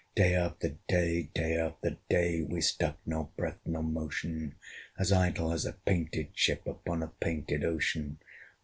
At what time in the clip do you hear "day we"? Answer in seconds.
2.09-2.59